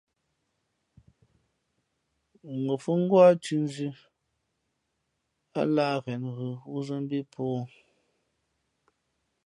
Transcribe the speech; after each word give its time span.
Ngα̌ 2.63 2.75
fhʉ̄ 2.83 2.95
ngwá 3.01 3.25
thʉ̌ 3.43 3.57
nzʉ̄, 3.65 3.93
ά 5.59 5.61
lǎh 5.75 5.95
ghěn 6.05 6.23
ghʉ 6.35 6.47
wúzᾱ 6.71 6.95
mbí 7.03 7.19
pōō 7.31 7.57
mbǎ. 7.65 7.69